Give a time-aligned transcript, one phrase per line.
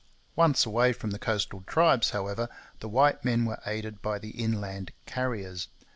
[0.35, 4.91] Once away from the coastal tribes, however, the white men were aided by the inland
[5.05, 5.67] Carriers.